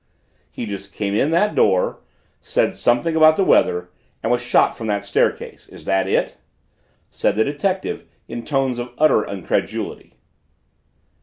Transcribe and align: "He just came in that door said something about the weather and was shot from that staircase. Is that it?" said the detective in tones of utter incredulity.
"He 0.49 0.65
just 0.65 0.95
came 0.95 1.13
in 1.13 1.29
that 1.29 1.53
door 1.53 1.99
said 2.39 2.75
something 2.75 3.15
about 3.15 3.35
the 3.35 3.43
weather 3.43 3.91
and 4.23 4.31
was 4.31 4.41
shot 4.41 4.75
from 4.75 4.87
that 4.87 5.03
staircase. 5.03 5.69
Is 5.69 5.85
that 5.85 6.07
it?" 6.07 6.37
said 7.11 7.35
the 7.35 7.43
detective 7.43 8.05
in 8.27 8.43
tones 8.43 8.79
of 8.79 8.95
utter 8.97 9.23
incredulity. 9.23 10.15